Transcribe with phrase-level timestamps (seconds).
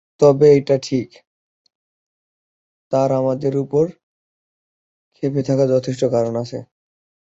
[0.21, 1.07] তবে এটা ঠিক,
[2.93, 3.85] তাঁর আমাদের ওপর
[5.15, 6.59] খেপে থাকার যথেষ্ট কারণ আছে।